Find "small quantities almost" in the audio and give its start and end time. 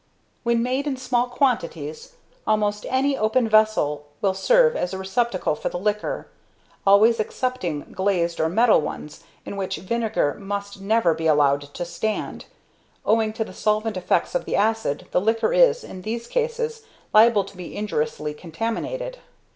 0.97-2.87